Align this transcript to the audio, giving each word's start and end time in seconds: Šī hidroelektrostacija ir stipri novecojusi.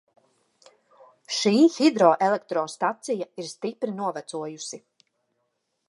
Šī 1.39 1.53
hidroelektrostacija 1.75 3.29
ir 3.45 3.53
stipri 3.53 3.97
novecojusi. 4.01 4.83